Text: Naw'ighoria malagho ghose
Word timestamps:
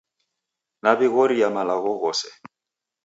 Naw'ighoria 0.83 1.47
malagho 1.55 1.91
ghose 2.01 2.29